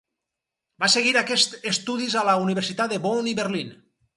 Va 0.83 0.89
seguir 0.93 1.13
aquests 1.21 1.69
estudis 1.73 2.15
a 2.23 2.27
les 2.31 2.43
universitats 2.47 2.93
de 2.95 3.01
Bonn 3.05 3.33
i 3.35 3.37
Berlín. 3.43 3.71